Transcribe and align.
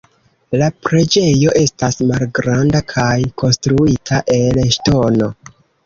La 0.61 0.69
preĝejo 0.87 1.53
estas 1.65 2.01
malgranda 2.13 2.83
kaj 2.95 3.13
konstruita 3.45 4.27
el 4.41 4.67
ŝtono. 4.79 5.35